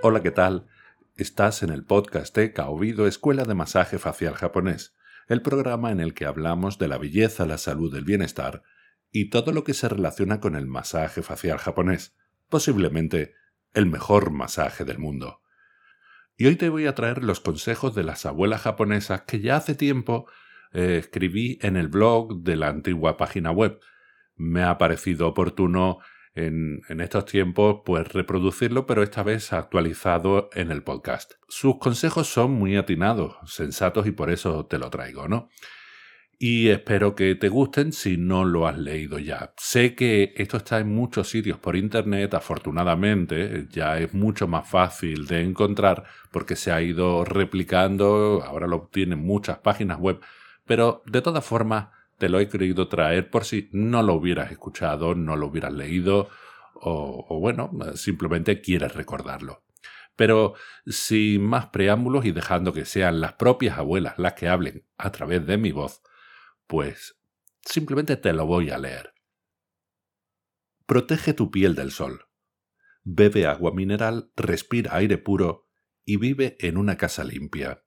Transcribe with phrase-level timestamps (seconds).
[0.00, 0.68] Hola, ¿qué tal?
[1.16, 4.96] Estás en el podcast de Kaobido Escuela de Masaje Facial Japonés,
[5.26, 8.62] el programa en el que hablamos de la belleza, la salud, el bienestar
[9.10, 12.16] y todo lo que se relaciona con el masaje facial japonés,
[12.48, 13.34] posiblemente
[13.74, 15.42] el mejor masaje del mundo.
[16.36, 19.74] Y hoy te voy a traer los consejos de las abuelas japonesas que ya hace
[19.74, 20.30] tiempo
[20.72, 23.80] eh, escribí en el blog de la antigua página web.
[24.36, 25.98] Me ha parecido oportuno
[26.34, 31.32] en, estos tiempos pues reproducirlo, pero esta vez actualizado en el podcast.
[31.48, 35.48] Sus consejos son muy atinados, sensatos y por eso te lo traigo, ¿no?
[36.38, 39.52] y espero que te gusten si no lo has leído ya.
[39.56, 45.26] Sé que esto está en muchos sitios por internet, afortunadamente, ya es mucho más fácil
[45.26, 50.20] de encontrar porque se ha ido replicando, ahora lo tienen muchas páginas web,
[50.64, 55.14] pero de todas formas te lo he querido traer por si no lo hubieras escuchado,
[55.14, 56.28] no lo hubieras leído
[56.74, 59.64] o, o bueno, simplemente quieres recordarlo.
[60.16, 60.54] Pero
[60.86, 65.46] sin más preámbulos y dejando que sean las propias abuelas las que hablen a través
[65.46, 66.02] de mi voz,
[66.66, 67.20] pues
[67.62, 69.14] simplemente te lo voy a leer.
[70.86, 72.26] Protege tu piel del sol.
[73.04, 75.68] Bebe agua mineral, respira aire puro
[76.04, 77.84] y vive en una casa limpia.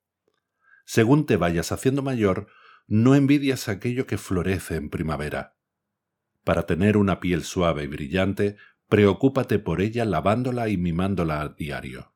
[0.85, 2.47] Según te vayas haciendo mayor,
[2.87, 5.55] no envidias aquello que florece en primavera.
[6.43, 8.57] Para tener una piel suave y brillante,
[8.89, 12.13] preocúpate por ella lavándola y mimándola a diario.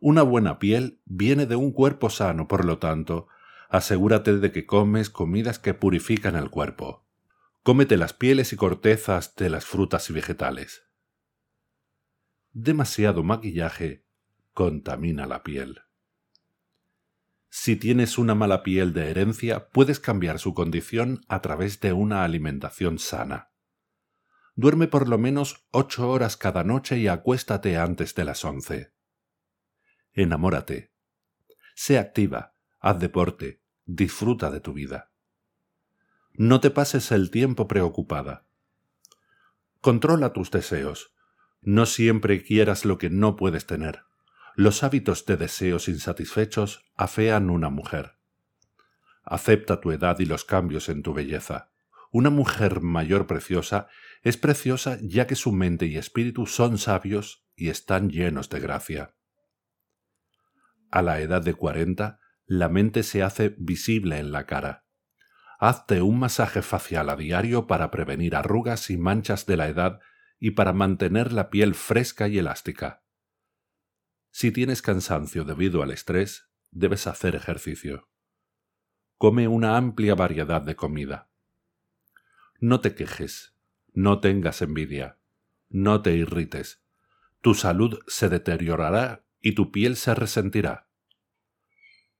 [0.00, 3.28] Una buena piel viene de un cuerpo sano, por lo tanto,
[3.70, 7.06] asegúrate de que comes comidas que purifican el cuerpo.
[7.62, 10.84] Cómete las pieles y cortezas de las frutas y vegetales.
[12.52, 14.04] Demasiado maquillaje
[14.52, 15.83] contamina la piel.
[17.64, 22.22] Si tienes una mala piel de herencia, puedes cambiar su condición a través de una
[22.22, 23.52] alimentación sana.
[24.54, 28.92] Duerme por lo menos ocho horas cada noche y acuéstate antes de las once.
[30.12, 30.92] Enamórate.
[31.74, 35.10] Sé activa, haz deporte, disfruta de tu vida.
[36.34, 38.44] No te pases el tiempo preocupada.
[39.80, 41.14] Controla tus deseos.
[41.62, 44.02] No siempre quieras lo que no puedes tener.
[44.56, 48.18] Los hábitos de deseos insatisfechos afean una mujer.
[49.24, 51.72] Acepta tu edad y los cambios en tu belleza.
[52.12, 53.88] Una mujer mayor preciosa
[54.22, 59.16] es preciosa ya que su mente y espíritu son sabios y están llenos de gracia.
[60.92, 64.84] A la edad de cuarenta, la mente se hace visible en la cara.
[65.58, 69.98] Hazte un masaje facial a diario para prevenir arrugas y manchas de la edad
[70.38, 73.03] y para mantener la piel fresca y elástica.
[74.36, 78.08] Si tienes cansancio debido al estrés, debes hacer ejercicio.
[79.16, 81.30] Come una amplia variedad de comida.
[82.58, 83.56] No te quejes,
[83.92, 85.20] no tengas envidia,
[85.68, 86.82] no te irrites.
[87.42, 90.88] Tu salud se deteriorará y tu piel se resentirá.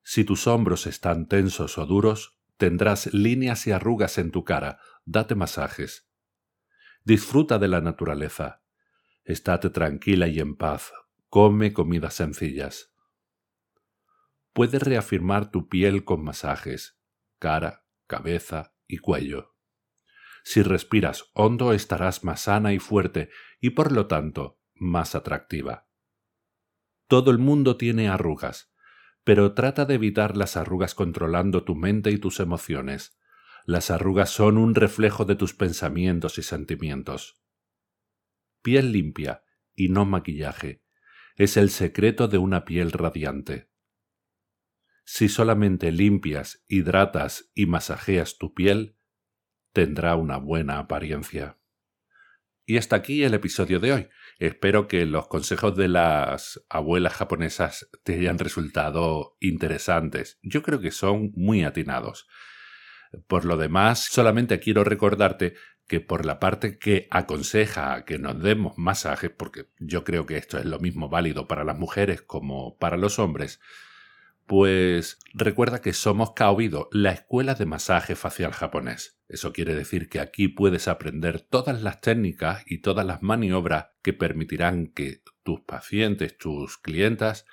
[0.04, 4.78] Si tus hombros están tensos o duros, tendrás líneas y arrugas en tu cara.
[5.04, 6.08] Date masajes.
[7.03, 8.62] Disfruta de la naturaleza.
[9.24, 10.92] Estate tranquila y en paz.
[11.34, 12.95] Come comidas sencillas.
[14.53, 17.00] Puedes reafirmar tu piel con masajes,
[17.41, 19.56] cara, cabeza y cuello.
[20.45, 23.31] Si respiras hondo estarás más sana y fuerte
[23.61, 25.89] y por lo tanto más atractiva.
[27.09, 28.72] Todo el mundo tiene arrugas,
[29.25, 33.19] pero trata de evitar las arrugas controlando tu mente y tus emociones.
[33.66, 37.43] Las arrugas son un reflejo de tus pensamientos y sentimientos.
[38.62, 39.43] Piel limpia
[39.75, 40.84] y no maquillaje
[41.37, 43.69] es el secreto de una piel radiante.
[45.05, 48.97] Si solamente limpias, hidratas y masajeas tu piel,
[49.72, 51.59] tendrá una buena apariencia.
[52.67, 54.09] Y hasta aquí el episodio de hoy.
[54.39, 60.39] Espero que los consejos de las abuelas japonesas te hayan resultado interesantes.
[60.43, 62.27] Yo creo que son muy atinados.
[63.27, 65.54] Por lo demás, solamente quiero recordarte
[65.86, 70.59] que por la parte que aconseja que nos demos masajes, porque yo creo que esto
[70.59, 73.60] es lo mismo válido para las mujeres como para los hombres,
[74.47, 79.19] pues recuerda que somos Kaobido, la escuela de masaje facial japonés.
[79.28, 84.13] Eso quiere decir que aquí puedes aprender todas las técnicas y todas las maniobras que
[84.13, 87.47] permitirán que tus pacientes, tus clientas,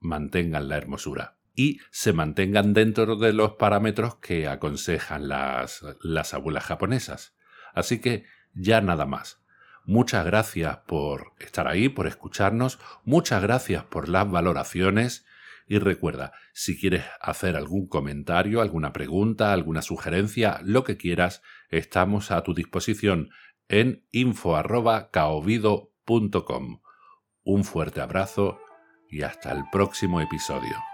[0.00, 6.64] mantengan la hermosura y se mantengan dentro de los parámetros que aconsejan las, las abuelas
[6.64, 7.34] japonesas.
[7.74, 8.24] Así que
[8.54, 9.40] ya nada más.
[9.84, 15.26] Muchas gracias por estar ahí, por escucharnos, muchas gracias por las valoraciones
[15.66, 22.30] y recuerda, si quieres hacer algún comentario, alguna pregunta, alguna sugerencia, lo que quieras, estamos
[22.30, 23.30] a tu disposición
[23.68, 26.80] en info.caovido.com.
[27.44, 28.58] Un fuerte abrazo
[29.10, 30.93] y hasta el próximo episodio.